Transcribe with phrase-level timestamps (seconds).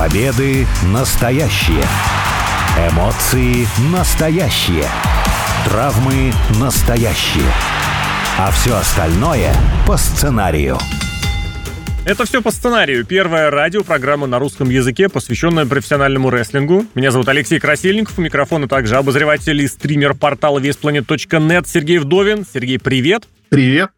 [0.00, 1.84] Победы настоящие.
[2.90, 4.86] Эмоции настоящие.
[5.66, 7.44] Травмы настоящие.
[8.38, 9.52] А все остальное
[9.86, 10.78] по сценарию.
[12.06, 13.04] Это все по сценарию.
[13.04, 16.86] Первая радиопрограмма на русском языке, посвященная профессиональному рестлингу.
[16.94, 18.18] Меня зовут Алексей Красильников.
[18.18, 22.46] У микрофона также обозреватель и стример портала веспланет.нет Сергей Вдовин.
[22.50, 23.28] Сергей, привет.
[23.50, 23.90] Привет.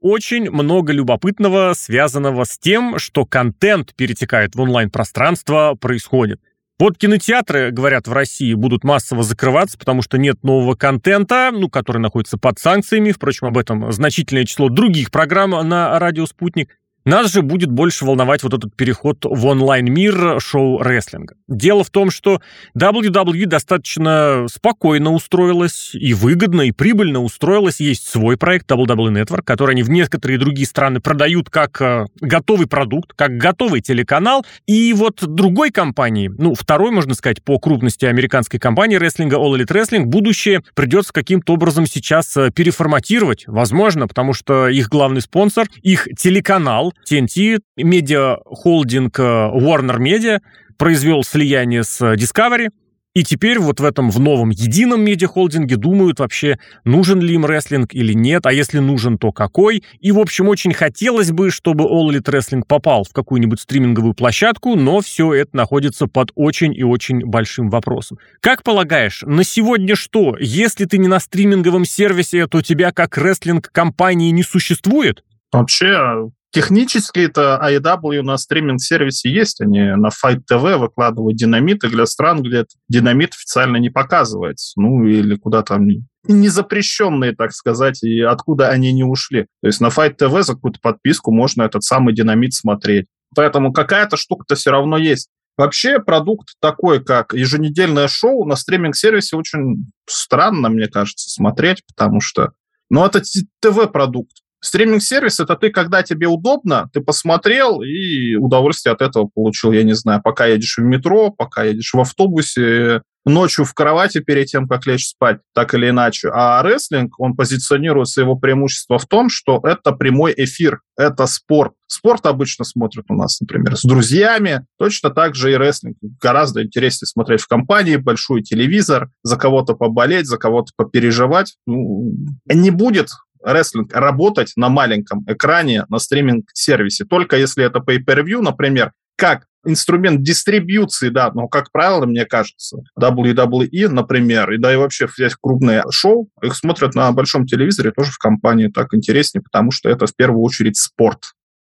[0.00, 6.40] Очень много любопытного, связанного с тем, что контент перетекает в онлайн-пространство, происходит.
[6.78, 11.98] Вот кинотеатры, говорят, в России будут массово закрываться, потому что нет нового контента, ну, который
[11.98, 13.12] находится под санкциями.
[13.12, 16.79] Впрочем, об этом значительное число других программ на радио «Спутник».
[17.04, 21.34] Нас же будет больше волновать вот этот переход в онлайн-мир шоу-рестлинга.
[21.48, 22.42] Дело в том, что
[22.78, 27.80] WWE достаточно спокойно устроилась и выгодно, и прибыльно устроилась.
[27.80, 32.66] Есть свой проект WWE Network, который они в некоторые другие страны продают как э, готовый
[32.66, 34.44] продукт, как готовый телеканал.
[34.66, 39.72] И вот другой компании, ну, второй, можно сказать, по крупности американской компании рестлинга All Elite
[39.72, 43.44] Wrestling, будущее придется каким-то образом сейчас э, переформатировать.
[43.46, 50.40] Возможно, потому что их главный спонсор, их телеканал, TNT, медиа-холдинг э, Warner Media
[50.76, 52.68] произвел слияние с Discovery,
[53.12, 57.92] и теперь вот в этом, в новом едином медиахолдинге думают вообще, нужен ли им рестлинг
[57.92, 59.82] или нет, а если нужен, то какой.
[59.98, 64.76] И, в общем, очень хотелось бы, чтобы All Elite Wrestling попал в какую-нибудь стриминговую площадку,
[64.76, 68.18] но все это находится под очень и очень большим вопросом.
[68.40, 70.36] Как полагаешь, на сегодня что?
[70.38, 75.24] Если ты не на стриминговом сервисе, то тебя как рестлинг-компании не существует?
[75.50, 79.60] Вообще, Технически это AEW на стриминг-сервисе есть.
[79.60, 84.72] Они на Fight TV выкладывают динамиты для стран, где динамит официально не показывается.
[84.80, 85.86] Ну, или куда там
[86.24, 89.46] не запрещенные, так сказать, и откуда они не ушли.
[89.62, 93.06] То есть на Fight TV за какую-то подписку можно этот самый динамит смотреть.
[93.34, 95.28] Поэтому какая-то штука-то все равно есть.
[95.56, 102.52] Вообще продукт такой, как еженедельное шоу на стриминг-сервисе очень странно, мне кажется, смотреть, потому что
[102.90, 103.22] ну, это
[103.60, 104.39] ТВ-продукт.
[104.60, 109.94] Стриминг-сервис— это ты, когда тебе удобно, ты посмотрел и удовольствие от этого получил, я не
[109.94, 114.86] знаю, пока едешь в метро, пока едешь в автобусе, ночью в кровати перед тем, как
[114.86, 116.30] лечь спать, так или иначе.
[116.32, 121.72] А рестлинг, он позиционируется, его преимущество в том, что это прямой эфир, это спорт.
[121.86, 124.64] Спорт обычно смотрят у нас, например, с друзьями.
[124.78, 125.96] Точно так же и рестлинг.
[126.20, 131.56] Гораздо интереснее смотреть в компании, большой телевизор, за кого-то поболеть, за кого-то попереживать.
[131.66, 132.12] Ну,
[132.46, 133.08] не будет
[133.42, 137.04] рестлинг работать на маленьком экране на стриминг-сервисе.
[137.04, 143.88] Только если это pay-per-view, например, как инструмент дистрибьюции, да, но, как правило, мне кажется, WWE,
[143.88, 148.18] например, и да и вообще все крупные шоу, их смотрят на большом телевизоре тоже в
[148.18, 151.32] компании так интереснее, потому что это в первую очередь спорт.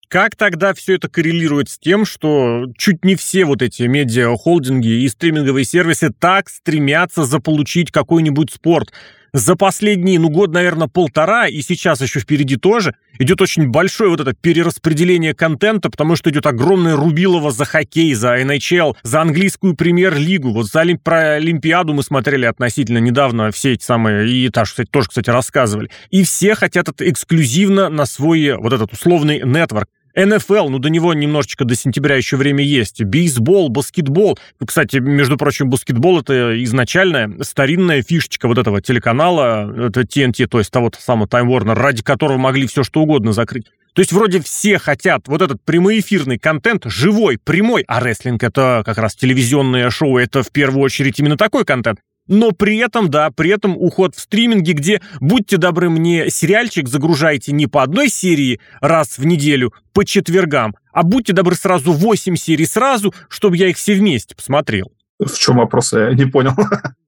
[0.09, 5.09] Как тогда все это коррелирует с тем, что чуть не все вот эти медиа-холдинги и
[5.09, 8.93] стриминговые сервисы так стремятся заполучить какой-нибудь спорт?
[9.36, 14.20] За последние, ну, год, наверное, полтора, и сейчас еще впереди тоже, идет очень большое вот
[14.20, 20.52] это перераспределение контента, потому что идет огромное рубилово за хоккей, за NHL, за английскую премьер-лигу.
[20.52, 21.02] Вот за Олимп...
[21.02, 25.91] про Олимпиаду мы смотрели относительно недавно все эти самые, и Таша, кстати, тоже, кстати, рассказывали.
[26.10, 29.88] И все хотят это эксклюзивно на свой вот этот условный нетворк.
[30.16, 33.04] НФЛ, ну до него немножечко до сентября еще время есть.
[33.04, 34.38] Бейсбол, баскетбол.
[34.65, 40.71] Кстати, между прочим, баскетбол это изначальная старинная фишечка вот этого телеканала, это TNT, то есть
[40.71, 43.66] того самого Time Warner, ради которого могли все что угодно закрыть.
[43.93, 48.98] То есть вроде все хотят вот этот прямоэфирный контент, живой, прямой, а рестлинг это как
[48.98, 52.00] раз телевизионное шоу, это в первую очередь именно такой контент.
[52.28, 57.53] Но при этом, да, при этом уход в стриминге, где, будьте добры, мне сериальчик загружайте
[57.53, 62.66] не по одной серии раз в неделю, по четвергам, а будьте добры сразу 8 серий
[62.66, 64.92] сразу, чтобы я их все вместе посмотрел.
[65.19, 66.53] В чем вопрос, я не понял.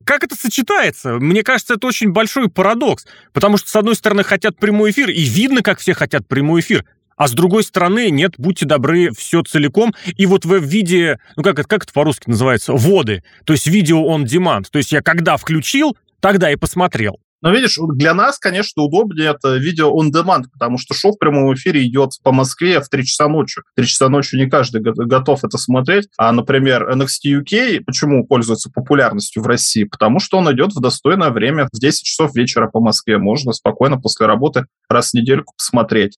[0.05, 1.19] Как это сочетается?
[1.19, 3.07] Мне кажется, это очень большой парадокс.
[3.35, 6.87] Потому что, с одной стороны, хотят прямой эфир, и видно, как все хотят прямой эфир
[7.19, 9.95] а с другой стороны, нет, будьте добры, все целиком.
[10.17, 14.17] И вот в виде, ну как это, как это по-русски называется, воды, то есть видео
[14.17, 14.67] on demand.
[14.71, 17.21] То есть я когда включил, тогда и посмотрел.
[17.41, 21.55] Но видишь, для нас, конечно, удобнее это видео on demand, потому что шоу в прямом
[21.55, 23.61] эфире идет по Москве в 3 часа ночи.
[23.61, 26.09] В 3 часа ночи не каждый готов это смотреть.
[26.17, 29.85] А, например, NXT UK, почему пользуется популярностью в России?
[29.85, 33.19] Потому что он идет в достойное время, в 10 часов вечера по Москве.
[33.19, 36.17] Можно спокойно после работы раз в недельку посмотреть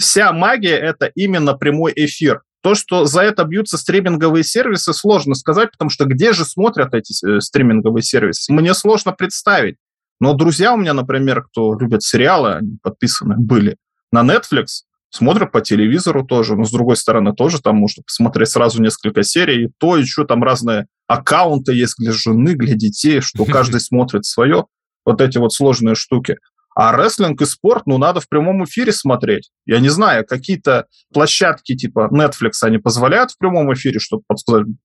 [0.00, 2.42] вся магия— это именно прямой эфир.
[2.62, 7.14] То, что за это бьются стриминговые сервисы, сложно сказать, потому что где же смотрят эти
[7.26, 8.52] э, стриминговые сервисы?
[8.52, 9.76] Мне сложно представить.
[10.20, 13.76] Но друзья у меня, например, кто любит сериалы, они подписаны были
[14.12, 14.82] на Netflix,
[15.12, 19.64] Смотрят по телевизору тоже, но с другой стороны тоже там можно посмотреть сразу несколько серий,
[19.64, 24.66] и то еще там разные аккаунты есть для жены, для детей, что каждый смотрит свое.
[25.04, 26.36] Вот эти вот сложные штуки.
[26.76, 29.50] А рестлинг и спорт, ну, надо в прямом эфире смотреть.
[29.66, 34.24] Я не знаю, какие-то площадки типа Netflix, они позволяют в прямом эфире что-то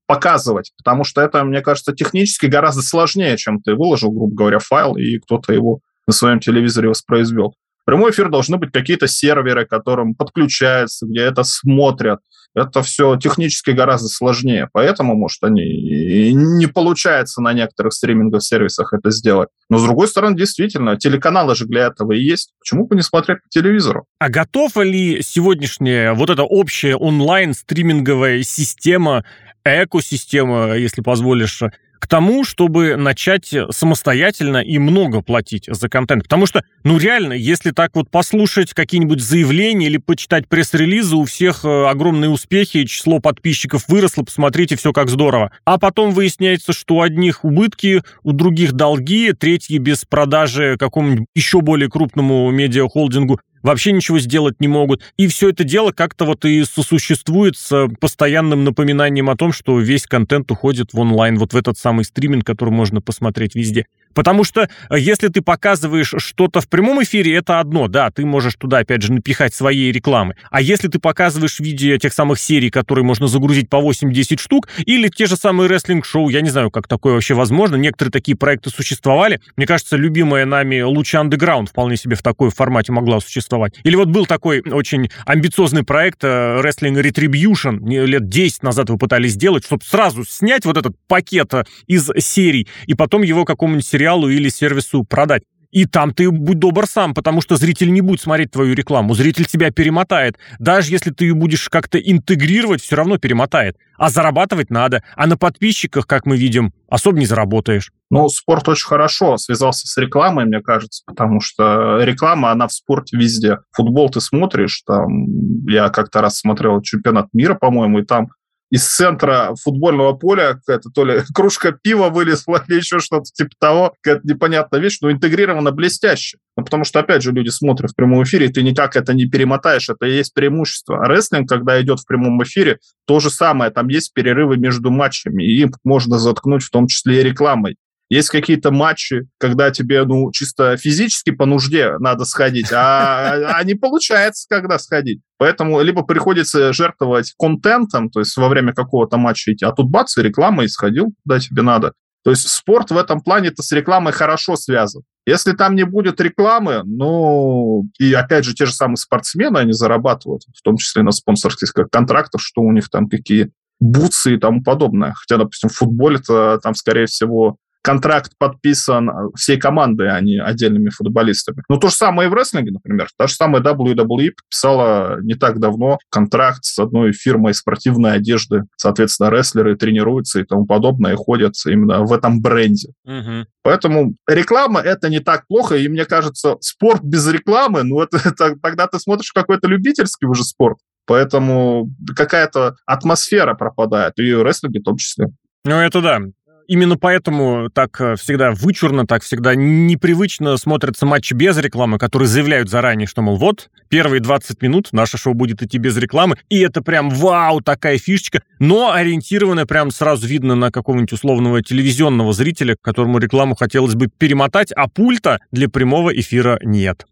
[0.07, 4.95] показывать, потому что это, мне кажется, технически гораздо сложнее, чем ты выложил, грубо говоря, файл,
[4.95, 7.55] и кто-то его на своем телевизоре воспроизвел.
[7.85, 12.19] Прямой эфир должны быть какие-то серверы, которым подключаются, где это смотрят.
[12.55, 14.69] Это все технически гораздо сложнее.
[14.71, 19.49] Поэтому, может, они и не получается на некоторых стриминговых сервисах это сделать.
[19.69, 22.53] Но, с другой стороны, действительно, телеканалы же для этого и есть.
[22.59, 24.05] Почему бы не смотреть по телевизору?
[24.19, 29.25] А готова ли сегодняшняя вот эта общая онлайн-стриминговая система,
[29.65, 31.61] экосистема, если позволишь,
[31.99, 36.23] к тому, чтобы начать самостоятельно и много платить за контент.
[36.23, 41.65] Потому что, ну реально, если так вот послушать какие-нибудь заявления или почитать пресс-релизы, у всех
[41.65, 45.51] э, огромные успехи, число подписчиков выросло, посмотрите, все как здорово.
[45.65, 51.61] А потом выясняется, что у одних убытки, у других долги, третьи без продажи какому-нибудь еще
[51.61, 55.01] более крупному медиахолдингу вообще ничего сделать не могут.
[55.17, 60.05] И все это дело как-то вот и сосуществует с постоянным напоминанием о том, что весь
[60.05, 63.87] контент уходит в онлайн, вот в этот самый стриминг, который можно посмотреть везде.
[64.15, 68.55] Потому что э, если ты показываешь что-то в прямом эфире, это одно, да, ты можешь
[68.55, 70.35] туда, опять же, напихать своей рекламы.
[70.49, 75.09] А если ты показываешь видео тех самых серий, которые можно загрузить по 8-10 штук, или
[75.09, 79.41] те же самые рестлинг-шоу, я не знаю, как такое вообще возможно, некоторые такие проекты существовали.
[79.57, 83.75] Мне кажется, любимая нами Луча Underground вполне себе в такой формате могла существовать.
[83.83, 89.33] Или вот был такой очень амбициозный проект э, Wrestling Retribution, лет 10 назад вы пытались
[89.33, 94.04] сделать, чтобы сразу снять вот этот пакет э, из серий и потом его какому-нибудь сериалу
[94.05, 95.43] сериалу или сервису продать.
[95.71, 99.13] И там ты будь добр сам, потому что зритель не будет смотреть твою рекламу.
[99.13, 100.37] Зритель тебя перемотает.
[100.57, 103.75] Даже если ты ее будешь как-то интегрировать, все равно перемотает.
[103.97, 105.03] А зарабатывать надо.
[105.17, 107.91] А на подписчиках, как мы видим, особо не заработаешь.
[108.09, 113.17] Ну, спорт очень хорошо связался с рекламой, мне кажется, потому что реклама, она в спорте
[113.17, 113.57] везде.
[113.73, 118.29] Футбол ты смотришь, там, я как-то раз смотрел чемпионат мира, по-моему, и там
[118.75, 123.93] из центра футбольного поля какая-то то ли кружка пива вылезла или еще что-то типа того,
[124.01, 126.37] какая-то непонятная вещь, но интегрирована блестяще.
[126.57, 129.25] Ну, потому что, опять же, люди смотрят в прямом эфире, и ты никак это не
[129.25, 131.03] перемотаешь, это и есть преимущество.
[131.03, 135.43] А рестлинг, когда идет в прямом эфире, то же самое, там есть перерывы между матчами,
[135.43, 137.77] и им можно заткнуть в том числе и рекламой.
[138.09, 143.73] Есть какие-то матчи, когда тебе, ну, чисто физически по нужде надо сходить, а, а не
[143.73, 145.21] получается, когда сходить.
[145.37, 150.17] Поэтому либо приходится жертвовать контентом, то есть во время какого-то матча идти, а тут бац,
[150.17, 151.93] и реклама, и сходил, куда тебе надо.
[152.23, 155.03] То есть спорт в этом плане-то с рекламой хорошо связан.
[155.27, 160.43] Если там не будет рекламы, ну, и опять же, те же самые спортсмены, они зарабатывают,
[160.55, 165.13] в том числе на спонсорских контрактах, что у них там какие бутсы и тому подобное.
[165.13, 171.61] Хотя, допустим, в футболе-то там, скорее всего, контракт подписан всей командой, а не отдельными футболистами.
[171.69, 173.07] Но то же самое и в рестлинге, например.
[173.15, 178.63] Та же самая WWE подписала не так давно контракт с одной фирмой спортивной одежды.
[178.75, 182.89] Соответственно, рестлеры тренируются и тому подобное, и ходят именно в этом бренде.
[183.05, 183.45] Угу.
[183.61, 188.55] Поэтому реклама— это не так плохо, и мне кажется, спорт без рекламы, ну, это, это
[188.63, 194.83] тогда ты смотришь какой-то любительский уже спорт, Поэтому какая-то атмосфера пропадает, и в рестлинге в
[194.83, 195.27] том числе.
[195.65, 196.19] Ну, это да
[196.67, 202.69] именно поэтому так э, всегда вычурно, так всегда непривычно смотрятся матчи без рекламы, которые заявляют
[202.69, 206.81] заранее, что, мол, вот, первые 20 минут наше шоу будет идти без рекламы, и это
[206.81, 213.19] прям вау, такая фишечка, но ориентированная прям сразу видно на какого-нибудь условного телевизионного зрителя, которому
[213.19, 217.05] рекламу хотелось бы перемотать, а пульта для прямого эфира нет.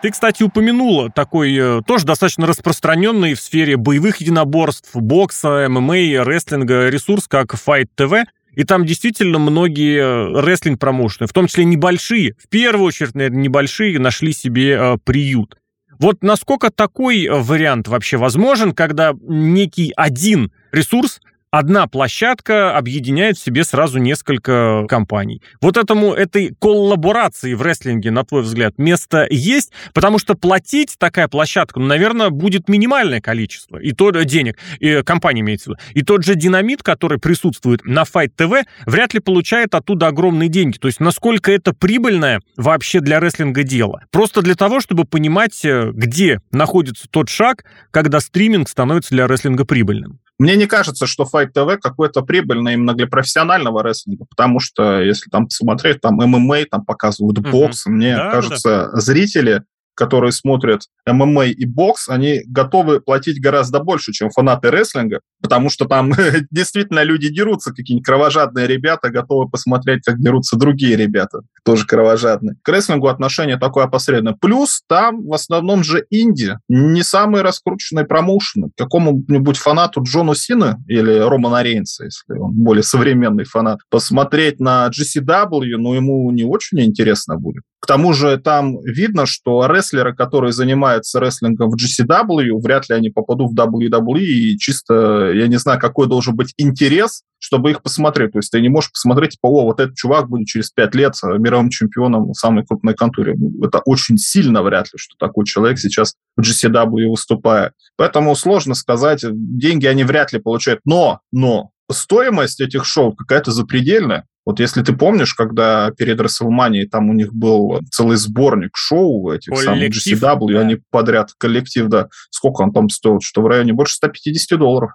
[0.00, 6.88] Ты, кстати, упомянула такой э, тоже достаточно распространенный в сфере боевых единоборств, бокса, ММА, рестлинга
[6.88, 8.24] ресурс, как Fight TV.
[8.54, 13.98] И там действительно многие э, рестлинг-промоушены, в том числе небольшие, в первую очередь, наверное, небольшие,
[13.98, 15.56] нашли себе э, приют.
[15.98, 23.64] Вот насколько такой вариант вообще возможен, когда некий один ресурс одна площадка объединяет в себе
[23.64, 25.42] сразу несколько компаний.
[25.60, 29.72] Вот этому, этой коллаборации в рестлинге, на твой взгляд, место есть?
[29.94, 33.78] Потому что платить такая площадка, ну, наверное, будет минимальное количество.
[33.78, 35.80] И то денег, и компания имеется в виду.
[35.94, 40.78] И тот же динамит, который присутствует на Fight TV, вряд ли получает оттуда огромные деньги.
[40.78, 44.00] То есть насколько это прибыльное вообще для рестлинга дело.
[44.10, 49.64] Просто для того, чтобы понимать, э, где находится тот шаг, когда стриминг становится для рестлинга
[49.64, 50.20] прибыльным.
[50.38, 55.28] Мне не кажется, что Fight TV какой-то прибыльный именно для профессионального рестлинга, потому что если
[55.30, 57.94] там посмотреть, там ММА, там показывают бокс, угу.
[57.94, 59.00] мне да, кажется, да.
[59.00, 59.64] зрители
[59.98, 65.86] которые смотрят ММА и бокс, они готовы платить гораздо больше, чем фанаты рестлинга, потому что
[65.86, 66.12] там
[66.52, 72.54] действительно люди дерутся, какие-нибудь кровожадные ребята готовы посмотреть, как дерутся другие ребята, тоже кровожадные.
[72.62, 74.38] К рестлингу отношение такое опосредованное.
[74.40, 78.70] Плюс там в основном же инди, не самые раскрученные промоушены.
[78.76, 85.76] Какому-нибудь фанату Джону Сина или Романа Рейнса, если он более современный фанат, посмотреть на GCW,
[85.76, 87.64] ну, ему не очень интересно будет.
[87.80, 93.10] К тому же там видно, что рестлеры, которые занимаются рестлингом в GCW, вряд ли они
[93.10, 98.32] попадут в WWE, и чисто, я не знаю, какой должен быть интерес, чтобы их посмотреть.
[98.32, 101.14] То есть ты не можешь посмотреть, типа, о, вот этот чувак будет через пять лет
[101.22, 103.34] мировым чемпионом самой крупной контуре.
[103.36, 107.72] Ну, это очень сильно вряд ли, что такой человек сейчас в GCW выступает.
[107.96, 110.80] Поэтому сложно сказать, деньги они вряд ли получают.
[110.84, 114.26] Но, но, стоимость этих шоу какая-то запредельная.
[114.48, 119.52] Вот если ты помнишь, когда перед WrestleMania там у них был целый сборник шоу этих
[119.52, 120.60] коллектив, самых GCW, да.
[120.60, 124.92] они подряд, коллектив, да, сколько он там стоил, что в районе больше 150 долларов.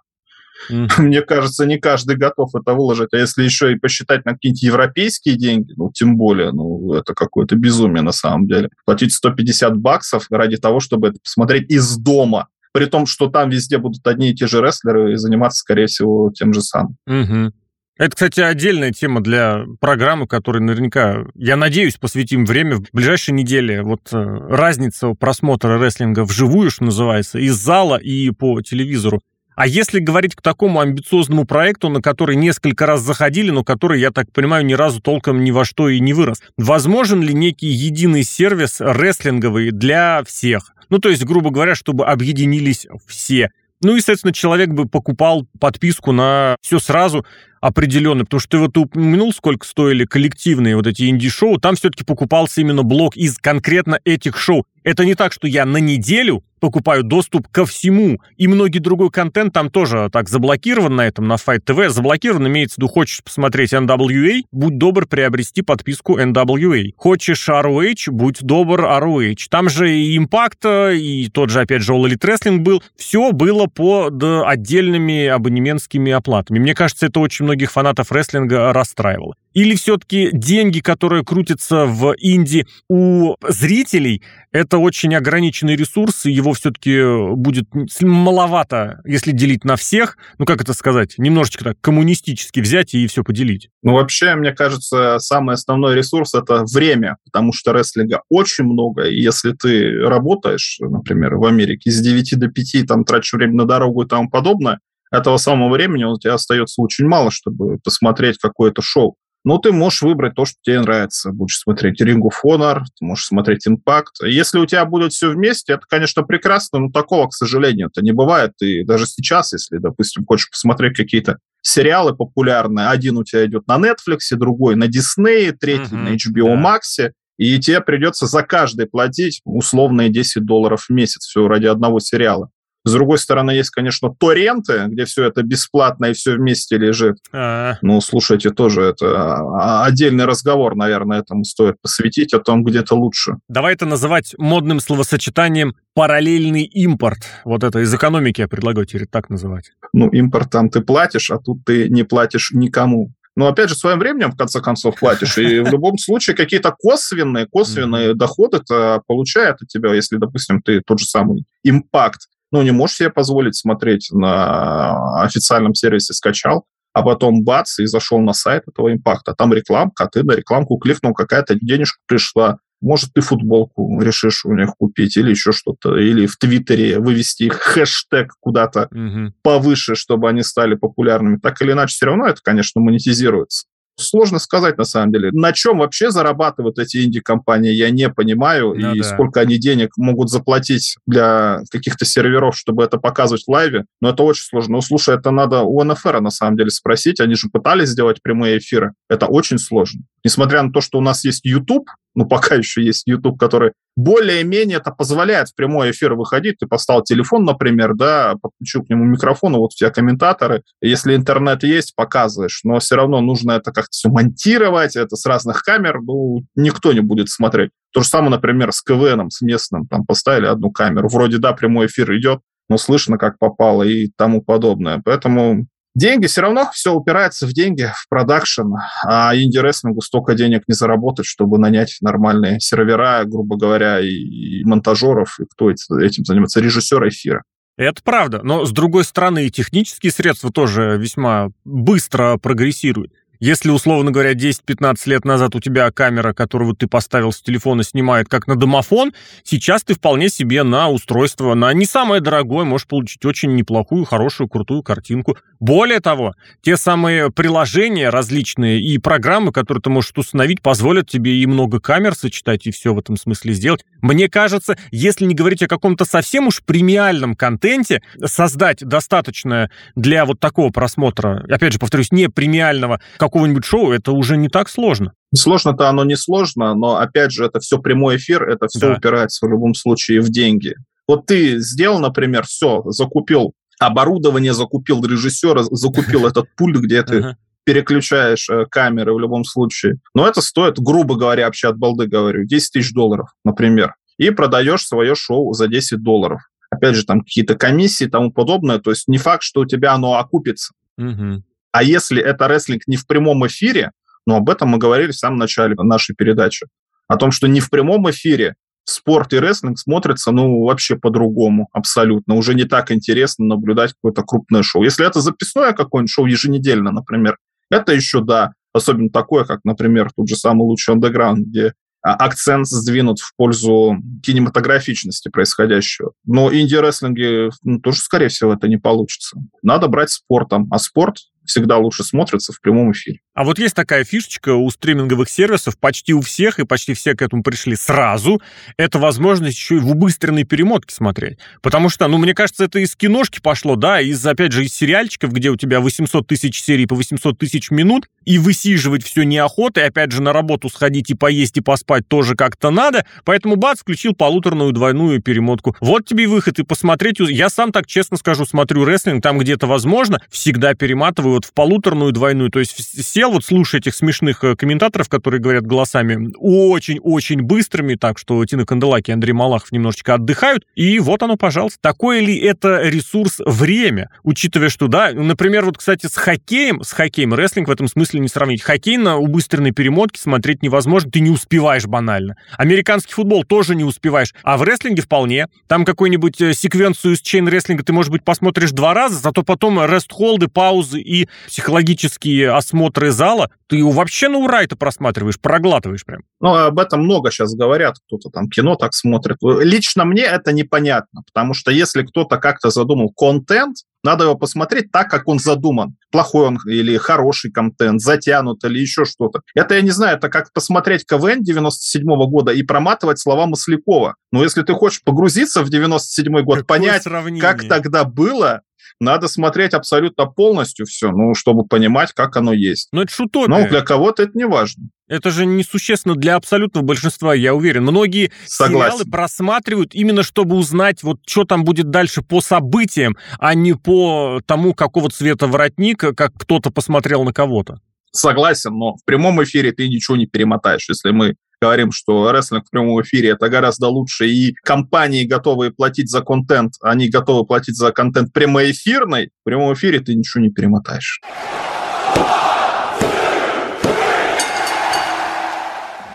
[0.72, 0.88] Mm.
[0.98, 3.10] Мне кажется, не каждый готов это выложить.
[3.14, 7.56] А если еще и посчитать на какие-нибудь европейские деньги, ну, тем более, ну, это какое-то
[7.56, 8.70] безумие на самом деле.
[8.88, 13.78] Платить 150 баксов ради того, чтобы это посмотреть из дома при том, что там везде
[13.78, 16.98] будут одни и те же рестлеры и заниматься, скорее всего, тем же самым.
[17.06, 17.54] Угу.
[17.98, 23.84] Это, кстати, отдельная тема для программы, которой наверняка, я надеюсь, посвятим время в ближайшей неделе.
[23.84, 29.22] Вот э, разница просмотра рестлинга вживую, что называется, из зала и по телевизору.
[29.56, 34.10] А если говорить к такому амбициозному проекту, на который несколько раз заходили, но который, я
[34.10, 38.24] так понимаю, ни разу толком ни во что и не вырос, возможен ли некий единый
[38.24, 40.74] сервис рестлинговый для всех?
[40.90, 43.52] Ну, то есть, грубо говоря, чтобы объединились все.
[43.82, 47.26] Ну и, соответственно, человек бы покупал подписку на все сразу,
[47.64, 52.60] определенный, потому что ты вот упомянул, сколько стоили коллективные вот эти инди-шоу, там все-таки покупался
[52.60, 54.66] именно блок из конкретно этих шоу.
[54.84, 58.20] Это не так, что я на неделю покупаю доступ ко всему.
[58.38, 61.90] И многие другой контент там тоже так заблокирован на этом, на Fight TV.
[61.90, 66.92] Заблокирован, имеется в виду, хочешь посмотреть NWA, будь добр приобрести подписку NWA.
[66.96, 69.36] Хочешь ROH, будь добр ROH.
[69.50, 72.82] Там же и Impact, и тот же, опять же, All Elite Wrestling был.
[72.96, 76.60] Все было под отдельными абонементскими оплатами.
[76.60, 79.36] Мне кажется, это очень многих фанатов рестлинга расстраивало.
[79.54, 86.54] Или все-таки деньги, которые крутятся в инди у зрителей, это очень ограниченный ресурс, и его
[86.54, 87.66] все-таки будет
[88.02, 90.18] маловато, если делить на всех.
[90.40, 91.14] Ну, как это сказать?
[91.20, 93.70] Немножечко так коммунистически взять и все поделить.
[93.84, 99.22] Ну, вообще, мне кажется, самый основной ресурс— это время, потому что рестлинга очень много, и
[99.22, 104.02] если ты работаешь, например, в Америке с 9 до 5, там, тратишь время на дорогу
[104.02, 104.80] и тому подобное,
[105.14, 109.16] этого самого времени у тебя остается очень мало, чтобы посмотреть какое-то шоу.
[109.46, 111.32] Но ты можешь выбрать то, что тебе нравится.
[111.32, 114.26] Будешь смотреть Ring of Honor, ты можешь смотреть Impact.
[114.26, 118.14] Если у тебя будет все вместе, это, конечно, прекрасно, но такого, к сожалению, это не
[118.14, 118.54] бывает.
[118.62, 123.78] И даже сейчас, если, допустим, хочешь посмотреть какие-то сериалы популярные, один у тебя идет на
[123.78, 126.78] Netflix, другой на Disney, третий uh-huh, на HBO да.
[126.78, 132.00] Max, и тебе придется за каждый платить условные 10 долларов в месяц все ради одного
[132.00, 132.50] сериала.
[132.86, 137.18] С другой стороны, есть, конечно, торренты, где все это бесплатно и все вместе лежит.
[137.32, 137.78] А-а-а.
[137.82, 142.96] Ну, слушайте, тоже это а, отдельный разговор, наверное, этому стоит посвятить, о том, где то
[142.96, 143.38] лучше.
[143.48, 147.20] Давай это называть модным словосочетанием параллельный импорт.
[147.46, 149.72] Вот это из экономики я предлагаю теперь так называть.
[149.94, 153.12] Ну, импорт там ты платишь, а тут ты не платишь никому.
[153.36, 155.38] Но опять же, своим временем, в конце концов, платишь.
[155.38, 158.62] И в любом случае какие-то косвенные, косвенные доходы
[159.08, 163.56] получает от тебя, если, допустим, ты тот же самый импакт ну, не можешь себе позволить
[163.56, 169.34] смотреть на официальном сервисе скачал, а потом бац, и зашел на сайт этого импакта.
[169.34, 172.60] Там рекламка, а ты на рекламку кликнул, какая-то денежка пришла.
[172.80, 177.54] Может, ты футболку решишь у них купить или еще что-то, или в Твиттере вывести их
[177.54, 179.34] хэштег куда-то угу.
[179.42, 181.38] повыше, чтобы они стали популярными.
[181.38, 183.66] Так или иначе, все равно это, конечно, монетизируется.
[183.96, 185.30] Сложно сказать, на самом деле.
[185.32, 188.74] На чем вообще зарабатывают эти инди-компании, я не понимаю.
[188.76, 189.04] Ну, и да.
[189.04, 193.86] сколько они денег могут заплатить для каких-то серверов, чтобы это показывать в лайве.
[194.02, 194.76] Но это очень сложно.
[194.76, 197.20] Ну, слушай, это надо у НФР на самом деле спросить.
[197.20, 198.94] Они же пытались сделать прямые эфиры.
[199.10, 200.02] Это очень сложно.
[200.24, 204.78] Несмотря на то, что у нас есть YouTube, ну, пока еще есть YouTube, который более-менее
[204.78, 206.58] это позволяет в прямой эфир выходить.
[206.60, 210.64] Ты поставил телефон, например, да, подключил к нему микрофон, вот у тебя комментаторы.
[210.82, 215.62] Если интернет есть, показываешь, но все равно нужно это как-то все монтировать, это с разных
[215.64, 217.72] камер, ну, никто не будет смотреть.
[217.92, 221.86] То же самое, например, с КВНом, с местным, там поставили одну камеру, вроде, да, прямой
[221.86, 222.40] эфир идет,
[222.70, 225.02] но слышно, как попало и тому подобное.
[225.04, 228.74] Поэтому деньги все равно все упирается в деньги, в продакшн,
[229.06, 235.40] а инди-рестлингу столько денег не заработать, чтобы нанять нормальные сервера, грубо говоря, и, и монтажеров,
[235.40, 237.44] и кто этим занимается, режиссера эфира.
[237.76, 243.12] Это правда, но с другой стороны технические средства тоже весьма быстро прогрессируют.
[243.46, 248.30] Если, условно говоря, 10-15 лет назад у тебя камера, которую ты поставил с телефона, снимает
[248.30, 249.12] как на домофон,
[249.44, 254.48] сейчас ты вполне себе на устройство, на не самое дорогое, можешь получить очень неплохую, хорошую,
[254.48, 255.36] крутую картинку.
[255.60, 261.46] Более того, те самые приложения различные и программы, которые ты можешь установить, позволят тебе и
[261.46, 263.84] много камер сочетать, и все в этом смысле сделать.
[264.02, 270.40] Мне кажется, если не говорить о каком-то совсем уж премиальном контенте, создать достаточно для вот
[270.40, 275.14] такого просмотра, опять же, повторюсь, не премиального, как какого-нибудь шоу, это уже не так сложно.
[275.34, 278.94] Сложно-то оно не сложно, но, опять же, это все прямой эфир, это все да.
[278.94, 280.76] упирается в любом случае в деньги.
[281.08, 288.48] Вот ты сделал, например, все, закупил оборудование, закупил режиссера, закупил этот пульт, где ты переключаешь
[288.50, 289.96] э, камеры в любом случае.
[290.14, 293.96] Но это стоит, грубо говоря, вообще от балды говорю, 10 тысяч долларов, например.
[294.18, 296.42] И продаешь свое шоу за 10 долларов.
[296.70, 298.80] Опять же, там какие-то комиссии и тому подобное.
[298.80, 300.74] То есть не факт, что у тебя оно окупится.
[300.98, 301.44] Угу.
[301.74, 303.92] А если это рестлинг не в прямом эфире,
[304.28, 306.68] ну, об этом мы говорили в самом начале нашей передачи,
[307.08, 312.36] о том, что не в прямом эфире спорт и рестлинг смотрятся, ну, вообще по-другому абсолютно.
[312.36, 314.84] Уже не так интересно наблюдать какое-то крупное шоу.
[314.84, 317.38] Если это записное какое-нибудь шоу еженедельно, например,
[317.72, 322.68] это еще да, особенно такое, как, например, тот же самый лучший андеграунд, где а, акцент
[322.68, 326.12] сдвинут в пользу кинематографичности происходящего.
[326.24, 329.38] Но инди-рестлинге ну, тоже, скорее всего, это не получится.
[329.64, 333.20] Надо брать спортом, а спорт всегда лучше смотрится в прямом эфире.
[333.34, 337.22] А вот есть такая фишечка у стриминговых сервисов, почти у всех, и почти все к
[337.22, 338.42] этому пришли сразу,
[338.78, 341.40] это возможность еще и в убыстренной перемотке смотреть.
[341.62, 345.32] Потому что, ну, мне кажется, это из киношки пошло, да, из, опять же, из сериальчиков,
[345.32, 349.86] где у тебя 800 тысяч серий по 800 тысяч минут, и высиживать все неохота, и,
[349.86, 354.14] опять же, на работу сходить и поесть, и поспать тоже как-то надо, поэтому, бац, включил
[354.14, 355.76] полуторную двойную перемотку.
[355.82, 357.20] Вот тебе и выход, и посмотреть.
[357.20, 362.12] Я сам так честно скажу, смотрю рестлинг, там где-то возможно, всегда перематываю вот в полуторную
[362.12, 367.96] двойную, то есть сел, вот слушай этих смешных э, комментаторов, которые говорят голосами очень-очень быстрыми,
[367.96, 371.80] так что Тина Канделаки и Андрей Малахов немножечко отдыхают, и вот оно, пожалуйста.
[371.82, 377.34] Такое ли это ресурс время, учитывая, что, да, например, вот, кстати, с хоккеем, с хоккеем,
[377.34, 378.62] рестлинг в этом смысле не сравнить.
[378.62, 382.36] Хоккей на убыстренной перемотке смотреть невозможно, ты не успеваешь банально.
[382.58, 385.48] Американский футбол тоже не успеваешь, а в рестлинге вполне.
[385.68, 390.48] Там какую-нибудь э, секвенцию с чейн-рестлинга ты, может быть, посмотришь два раза, зато потом рест-холды,
[390.48, 396.22] паузы и психологические осмотры зала, ты его вообще на ура это просматриваешь, проглатываешь прям.
[396.40, 399.38] Ну, об этом много сейчас говорят, кто-то там кино так смотрит.
[399.42, 405.10] Лично мне это непонятно, потому что если кто-то как-то задумал контент, надо его посмотреть так,
[405.10, 405.96] как он задуман.
[406.12, 409.40] Плохой он или хороший контент, затянут или еще что-то.
[409.56, 414.16] Это, я не знаю, это как посмотреть КВН 97 -го года и проматывать слова Маслякова.
[414.32, 417.42] Но если ты хочешь погрузиться в 97 год, Какое понять, сравнение?
[417.42, 418.62] как тогда было,
[419.00, 422.90] надо смотреть абсолютно полностью все, ну, чтобы понимать, как оно есть.
[422.92, 423.48] Но это шутопия.
[423.50, 424.90] Но для кого-то это не важно.
[425.08, 427.84] Это же несущественно для абсолютного большинства, я уверен.
[427.84, 428.98] Многие Согласен.
[428.98, 434.42] сериалы просматривают именно чтобы узнать, вот что там будет дальше по событиям, а не по
[434.46, 437.80] тому, какого цвета воротник, как кто-то посмотрел на кого-то.
[438.12, 440.88] Согласен, но в прямом эфире ты ничего не перемотаешь.
[440.88, 446.10] Если мы говорим, что рестлинг в прямом эфире это гораздо лучше, и компании, готовые платить
[446.10, 451.22] за контент, они готовы платить за контент прямоэфирный, в прямом эфире ты ничего не перемотаешь.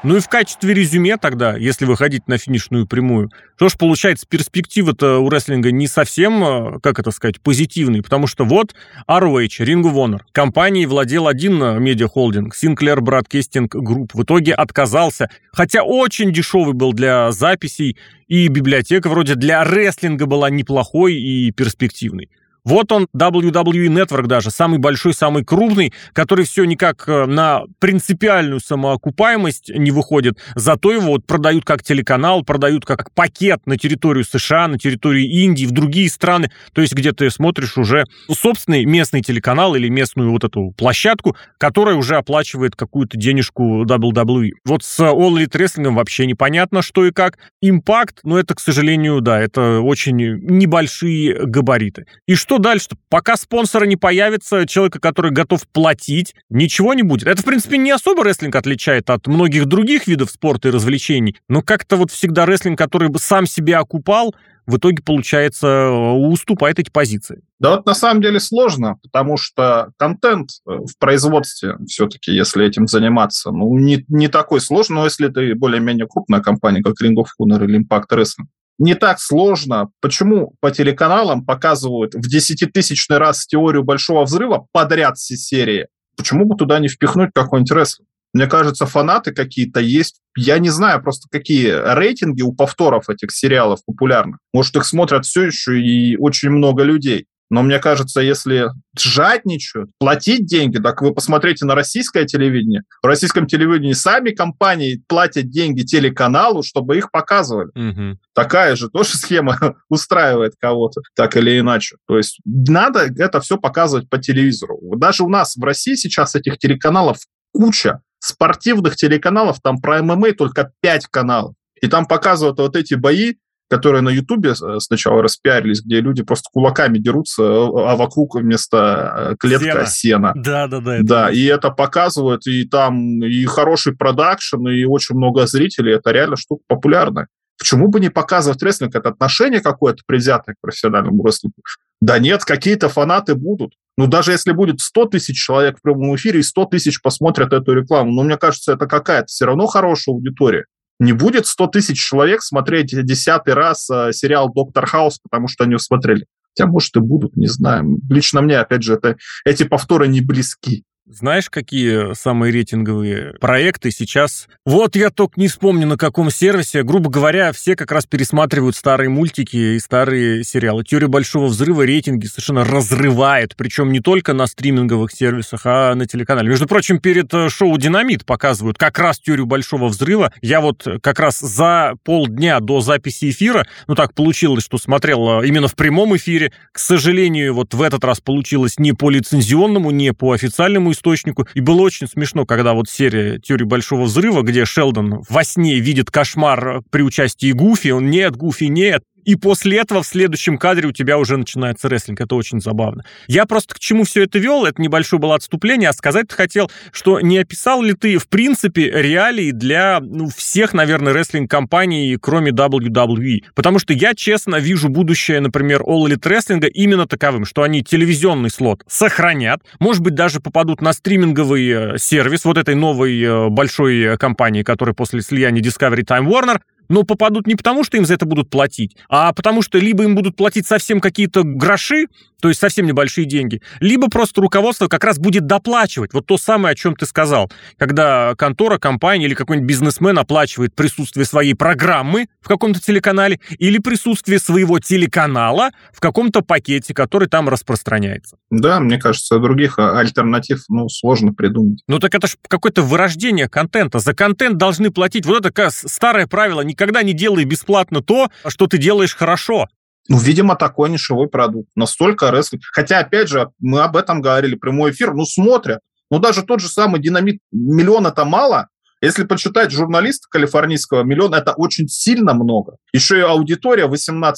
[0.09, 5.19] Ну и в качестве резюме тогда, если выходить на финишную прямую, то ж получается перспектива-то
[5.19, 8.75] у рестлинга не совсем, э, как это сказать, позитивный, потому что вот
[9.07, 15.29] ROH, Ring of Honor, компанией владел один э, медиахолдинг, Sinclair Broadcasting Group, в итоге отказался,
[15.53, 22.31] хотя очень дешевый был для записей, и библиотека вроде для рестлинга была неплохой и перспективной.
[22.65, 28.61] Вот он, WWE Network даже, самый большой, самый крупный, который все никак э, на принципиальную
[28.61, 34.69] самоокупаемость не выходит, зато его вот продают как телеканал, продают как пакет на территорию США,
[34.69, 39.75] на территорию Индии, в другие страны, то есть где ты смотришь уже собственный местный телеканал
[39.75, 44.51] или местную вот эту площадку, которая уже оплачивает какую-то денежку WWE.
[44.65, 47.39] Вот с All Elite Wrestling вообще непонятно, что и как.
[47.61, 52.07] Импакт, но это, к сожалению, да, это очень небольшие габариты.
[52.27, 52.89] И что что дальше?
[53.11, 57.29] Пока спонсора не появится, человека, который готов платить, ничего не будет.
[57.29, 61.61] Это, в принципе, не особо рестлинг отличает от многих других видов спорта и развлечений, но
[61.61, 64.35] как-то вот всегда рестлинг, который бы сам себя окупал,
[64.67, 67.43] в итоге, получается, уступает эти позиции.
[67.59, 72.87] Да вот на самом деле сложно, потому что контент э, в производстве все-таки, если этим
[72.87, 77.27] заниматься, ну, не, не такой сложный, но если ты более-менее крупная компания, как Ring of
[77.41, 78.47] Honor или Impact Wrestling,
[78.79, 79.91] не так сложно.
[80.01, 85.89] Почему по телеканалам показывают в десятитысячный раз теорию Большого Взрыва подряд все серии?
[86.17, 88.09] Почему бы туда не впихнуть какой-нибудь рестлинг?
[88.35, 90.21] Мне кажется, фанаты какие-то есть.
[90.37, 94.39] Я не знаю просто, какие рейтинги у повторов этих сериалов популярных.
[94.53, 97.27] Может, их смотрят все еще и очень много людей.
[97.51, 102.83] Но мне кажется, если жадничают, платить деньги, так вы посмотрите на российское телевидение.
[103.03, 107.71] В российском телевидении сами компании платят деньги телеканалу, чтобы их показывали.
[107.75, 108.19] Угу.
[108.35, 109.59] Такая же тоже схема
[109.89, 111.97] устраивает кого-то, так или иначе.
[112.07, 114.79] То есть надо это все показывать по телевизору.
[114.97, 117.19] Даже у нас в России сейчас этих телеканалов
[117.53, 118.01] куча.
[118.21, 121.55] Спортивных телеканалов, там про ММА только 5 каналов.
[121.81, 123.35] И там показывают вот эти бои,
[123.69, 129.37] которые на Ютубе э, сначала распиарились, где люди просто кулаками дерутся, а вокруг вместо э,
[129.39, 130.33] клетка сена.
[130.35, 130.99] Да, да, да.
[131.03, 135.95] Да, и это показывают, и там и хороший продакшн, и очень много зрителей.
[135.95, 137.29] Это реально штука популярная.
[137.59, 138.95] Почему бы не показывать рестлинг?
[138.95, 141.57] Это отношение какое-то предвзятое к профессиональному рестлингу.
[142.01, 143.73] Да нет, какие-то фанаты будут.
[143.97, 147.73] Ну, даже если будет 100 тысяч человек в прямом эфире, и 100 тысяч посмотрят эту
[147.73, 150.67] рекламу, ну, мне кажется, это какая-то все равно хорошая аудитория.
[150.99, 155.79] Не будет 100 тысяч человек смотреть десятый раз э, сериал «Доктор Хаус», потому что они
[155.79, 156.27] смотрели.
[156.49, 158.01] Хотя, может, и будут, не знаю.
[158.11, 160.85] Лично мне, опять же, это, эти повторы не близки.
[161.11, 164.47] Знаешь, какие самые рейтинговые проекты сейчас?
[164.67, 166.83] Вот я только не вспомню, на каком сервисе.
[166.83, 170.85] Грубо говоря, все как раз пересматривают старые мультики и старые сериалы.
[170.85, 173.57] Теория Большого Взрыва рейтинги совершенно разрывает.
[173.57, 176.51] Причем не только на стриминговых сервисах, а на телеканале.
[176.51, 180.31] Между прочим, перед э, шоу «Динамит» показывают как раз теорию Большого Взрыва.
[180.43, 185.47] Я вот как раз за полдня до записи эфира, ну так получилось, что смотрел э,
[185.47, 186.53] именно в прямом эфире.
[186.71, 191.47] К сожалению, вот в этот раз получилось не по лицензионному, не по официальному источнику.
[191.55, 196.11] И было очень смешно, когда вот серия «Теории Большого Взрыва», где Шелдон во сне видит
[196.11, 200.93] кошмар при участии Гуфи, он «нет, Гуфи, нет», и после этого в следующем кадре у
[200.93, 202.21] тебя уже начинается рестлинг.
[202.21, 203.05] Это очень забавно.
[203.27, 207.21] Я просто к чему все это вел, это небольшое было отступление, а сказать хотел, что
[207.21, 213.41] не описал ли ты, в принципе, реалии для ну, всех, наверное, рестлинг-компаний, кроме WWE.
[213.55, 218.51] Потому что я, честно, вижу будущее, например, All Elite Wrestling именно таковым, что они телевизионный
[218.51, 224.01] слот сохранят, может быть, даже попадут на стриминговый э, сервис вот этой новой э, большой
[224.01, 228.15] э, компании, которая после слияния Discovery Time Warner, но попадут не потому, что им за
[228.15, 232.07] это будут платить, а потому что либо им будут платить совсем какие-то гроши,
[232.41, 236.13] то есть совсем небольшие деньги, либо просто руководство как раз будет доплачивать.
[236.13, 241.27] Вот то самое, о чем ты сказал, когда контора, компания или какой-нибудь бизнесмен оплачивает присутствие
[241.27, 248.37] своей программы в каком-то телеканале или присутствие своего телеканала в каком-то пакете, который там распространяется.
[248.51, 251.83] Да, мне кажется, других а, альтернатив ну, сложно придумать.
[251.89, 253.99] Ну так это же какое-то вырождение контента.
[253.99, 255.27] За контент должны платить.
[255.27, 259.67] Вот это старое правило, никогда не делай бесплатно то, что ты делаешь хорошо.
[260.09, 261.69] Ну, видимо, такой нишевой продукт.
[261.75, 262.63] Настолько рестлинг.
[262.73, 265.81] Хотя, опять же, мы об этом говорили, прямой эфир, ну, смотрят.
[266.11, 268.69] Ну, даже тот же самый динамит, миллион это мало.
[269.03, 272.77] Если почитать журналиста калифорнийского, миллион это очень сильно много.
[272.93, 274.33] Еще и аудитория 18-45,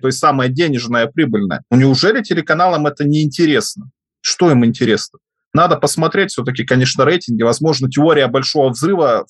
[0.00, 1.62] то есть самая денежная, прибыльная.
[1.70, 3.90] Ну, неужели телеканалам это не интересно?
[4.22, 5.20] Что им интересно?
[5.54, 7.42] Надо посмотреть все-таки, конечно, рейтинги.
[7.42, 9.24] Возможно, теория большого взрыва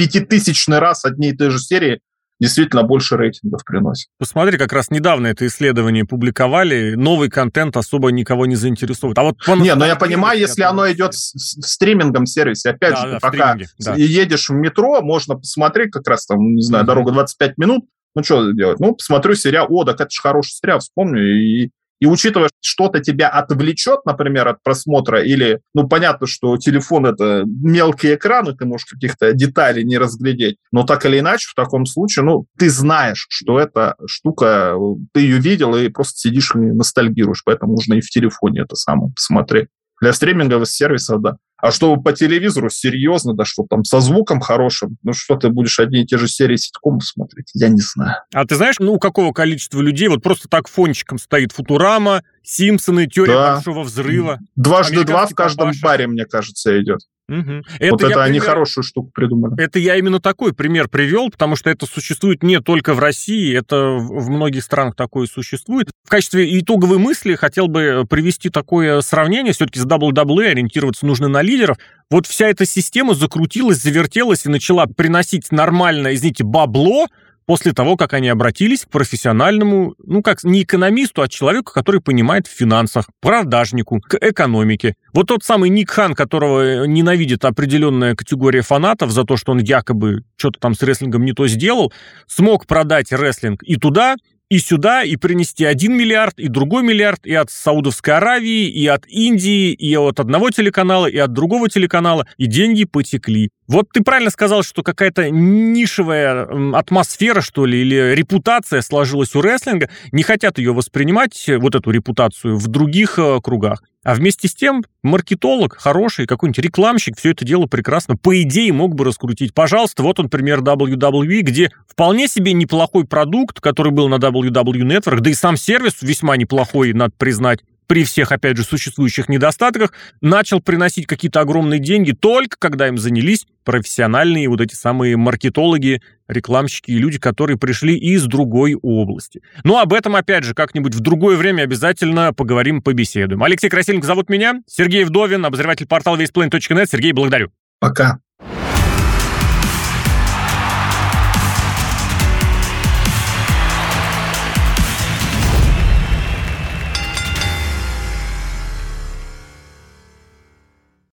[0.00, 2.00] пятитысячный раз одни и те же серии
[2.40, 4.08] действительно больше рейтингов приносит.
[4.18, 9.18] Посмотри, как раз недавно это исследование публиковали, новый контент особо никого не заинтересует.
[9.18, 13.02] А вот не, но я понимаю, если оно идет в, в стримингом сервисе, опять да,
[13.02, 13.94] же, да, пока да.
[13.94, 17.84] едешь в метро, можно посмотреть как раз там, не знаю, дорога 25 минут,
[18.14, 18.80] ну, что делать?
[18.80, 23.28] Ну, посмотрю сериал, о, так это же хороший сериал, вспомню, и и учитывая, что-то тебя
[23.28, 28.86] отвлечет, например, от просмотра, или, ну, понятно, что телефон— это мелкий экран, и ты можешь
[28.86, 33.58] каких-то деталей не разглядеть, но так или иначе, в таком случае, ну, ты знаешь, что
[33.60, 34.74] эта штука,
[35.12, 39.12] ты ее видел, и просто сидишь и ностальгируешь, поэтому нужно и в телефоне это самое
[39.12, 39.68] посмотреть.
[40.00, 41.36] Для стриминговых сервисов, да.
[41.58, 45.78] А чтобы по телевизору серьезно, да что там, со звуком хорошим, ну что ты будешь
[45.78, 48.16] одни и те же серии ситкомов смотреть, я не знаю.
[48.32, 53.06] А ты знаешь, ну у какого количества людей вот просто так фончиком стоит Футурама, Симпсоны,
[53.06, 53.54] Теория да.
[53.54, 54.38] Большого Взрыва?
[54.56, 57.00] Дважды два в каждом паре, мне кажется, идет.
[57.30, 57.62] Угу.
[57.78, 58.48] Это вот это они пример...
[58.48, 59.62] хорошую штуку придумали.
[59.62, 63.76] Это я именно такой пример привел, потому что это существует не только в России, это
[63.98, 65.90] в многих странах такое существует.
[66.04, 69.52] В качестве итоговой мысли хотел бы привести такое сравнение.
[69.52, 71.78] Все-таки с WWE ориентироваться нужно на лидеров.
[72.10, 77.06] Вот вся эта система закрутилась, завертелась и начала приносить нормальное, извините, бабло,
[77.46, 82.46] после того, как они обратились к профессиональному, ну как не экономисту, а человеку, который понимает
[82.46, 84.94] в финансах, продажнику, к экономике.
[85.12, 90.22] Вот тот самый Ник Хан, которого ненавидит определенная категория фанатов за то, что он якобы
[90.36, 91.92] что-то там с рестлингом не то сделал,
[92.26, 94.16] смог продать рестлинг и туда,
[94.50, 99.06] и сюда, и принести один миллиард, и другой миллиард, и от Саудовской Аравии, и от
[99.06, 103.50] Индии, и от одного телеканала, и от другого телеканала, и деньги потекли.
[103.68, 109.88] Вот ты правильно сказал, что какая-то нишевая атмосфера, что ли, или репутация сложилась у рестлинга,
[110.10, 113.84] не хотят ее воспринимать, вот эту репутацию, в других э, кругах.
[114.02, 118.94] А вместе с тем маркетолог, хороший, какой-нибудь рекламщик все это дело прекрасно, по идее, мог
[118.94, 119.52] бы раскрутить.
[119.52, 125.20] Пожалуйста, вот он пример WWE, где вполне себе неплохой продукт, который был на WWE Network,
[125.20, 127.60] да и сам сервис весьма неплохой, надо признать
[127.90, 133.48] при всех, опять же, существующих недостатках, начал приносить какие-то огромные деньги только когда им занялись
[133.64, 139.42] профессиональные вот эти самые маркетологи, рекламщики и люди, которые пришли из другой области.
[139.64, 143.42] Но об этом, опять же, как-нибудь в другое время обязательно поговорим, побеседуем.
[143.42, 146.86] Алексей Красильников зовут меня, Сергей Вдовин, обозреватель портала весьplanet.net.
[146.88, 147.50] Сергей, благодарю.
[147.80, 148.20] Пока.